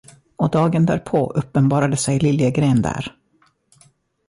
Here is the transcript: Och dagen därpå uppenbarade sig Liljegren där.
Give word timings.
Och 0.35 0.49
dagen 0.49 0.85
därpå 0.85 1.27
uppenbarade 1.35 1.97
sig 1.97 2.19
Liljegren 2.19 2.81
där. 2.81 3.15